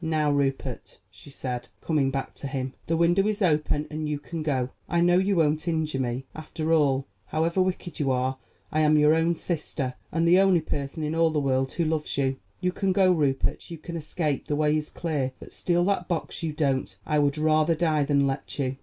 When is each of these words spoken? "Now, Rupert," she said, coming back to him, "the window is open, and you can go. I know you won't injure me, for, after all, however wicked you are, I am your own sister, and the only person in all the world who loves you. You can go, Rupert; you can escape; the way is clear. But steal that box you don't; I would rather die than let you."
"Now, 0.03 0.31
Rupert," 0.31 0.97
she 1.11 1.29
said, 1.29 1.67
coming 1.79 2.09
back 2.09 2.33
to 2.33 2.47
him, 2.47 2.73
"the 2.87 2.97
window 2.97 3.27
is 3.27 3.39
open, 3.43 3.85
and 3.91 4.09
you 4.09 4.17
can 4.17 4.41
go. 4.41 4.69
I 4.89 4.99
know 4.99 5.19
you 5.19 5.35
won't 5.35 5.67
injure 5.67 5.99
me, 5.99 6.25
for, 6.31 6.39
after 6.39 6.73
all, 6.73 7.05
however 7.27 7.61
wicked 7.61 7.99
you 7.99 8.09
are, 8.09 8.37
I 8.71 8.79
am 8.79 8.97
your 8.97 9.13
own 9.13 9.35
sister, 9.35 9.93
and 10.11 10.27
the 10.27 10.39
only 10.39 10.59
person 10.61 11.03
in 11.03 11.13
all 11.13 11.29
the 11.29 11.39
world 11.39 11.73
who 11.73 11.85
loves 11.85 12.17
you. 12.17 12.37
You 12.61 12.71
can 12.71 12.91
go, 12.93 13.11
Rupert; 13.11 13.69
you 13.69 13.77
can 13.77 13.95
escape; 13.95 14.47
the 14.47 14.55
way 14.55 14.75
is 14.75 14.89
clear. 14.89 15.33
But 15.39 15.53
steal 15.53 15.83
that 15.85 16.07
box 16.07 16.41
you 16.41 16.51
don't; 16.51 16.97
I 17.05 17.19
would 17.19 17.37
rather 17.37 17.75
die 17.75 18.03
than 18.03 18.25
let 18.25 18.57
you." 18.57 18.77